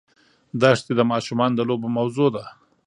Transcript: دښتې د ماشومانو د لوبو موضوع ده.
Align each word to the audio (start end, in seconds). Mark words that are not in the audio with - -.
دښتې 0.61 0.93
د 0.97 1.01
ماشومانو 1.11 1.57
د 1.57 1.61
لوبو 1.69 1.87
موضوع 1.97 2.27
ده. 2.35 2.43